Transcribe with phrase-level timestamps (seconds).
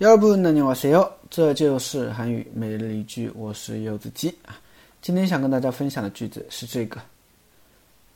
[0.00, 1.12] 여러분 안녕하세요.
[1.28, 4.58] 这就是韩语每日一句，我是柚子鸡啊。
[5.02, 7.00] 今天想跟大家分享的句子是这个：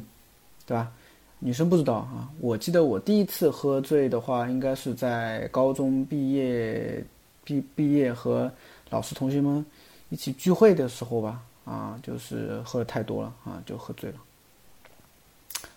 [0.67, 0.93] 对吧？
[1.39, 7.03] 女生不知道啊，我记得我第一次喝醉的话，应该是在高中毕业
[7.50, 8.52] 毕毕业和
[8.92, 9.66] 老师同学们
[10.10, 14.18] 一起聚会的时候吧，啊，就是喝的太多了，啊，就喝醉了。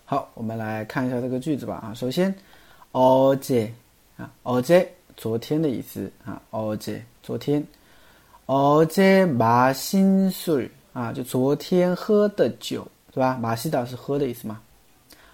[0.05, 2.33] 好，我们来看一下这个句子吧，啊，首先，
[2.91, 3.71] 哦，这，
[4.17, 7.65] 啊，哦，这，昨天的意思，啊，哦，这，昨天，
[8.45, 13.35] 哦，这，马辛苏尔，啊，就昨天喝的酒，是吧？
[13.41, 14.61] 马西达是喝的意思嘛。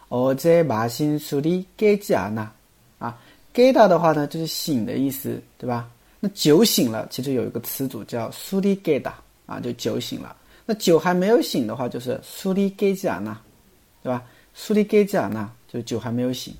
[0.08, 2.50] 哦，这，马辛苏里盖吉亚娜，
[3.00, 3.20] 啊，
[3.52, 5.90] 盖塔的话呢，就是醒的意思，对吧？
[6.20, 9.16] 那酒醒了，其实有一个词组叫“苏里给达”
[9.48, 10.36] 啊，就酒醒了。
[10.66, 13.40] 那酒还没有醒的话，就是“苏里给扎呢”，
[14.04, 16.54] 对吧？“苏里给扎呢”就酒还没有醒。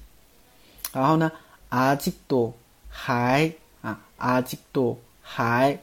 [0.94, 1.32] 然后呢
[1.70, 2.54] ，“阿吉多
[2.88, 5.78] 还啊，阿吉多还”，“